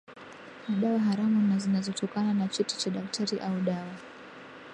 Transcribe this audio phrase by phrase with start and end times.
[0.69, 3.95] na dawa haramu na zinazotokana na cheti cha daktari au dawa